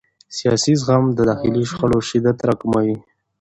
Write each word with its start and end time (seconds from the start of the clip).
سیاسي 0.37 0.73
زغم 0.81 1.03
د 1.13 1.19
داخلي 1.29 1.63
شخړو 1.69 1.99
شدت 2.09 2.37
راکموي 2.47 2.95